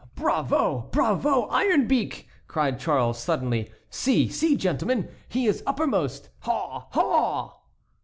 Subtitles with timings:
[0.15, 0.89] "Bravo!
[0.91, 1.43] Bravo!
[1.51, 3.71] Iron beak!" cried Charles, suddenly.
[3.91, 6.29] "See, see, gentlemen, he is uppermost!
[6.39, 6.87] Haw!
[6.89, 7.59] haw!"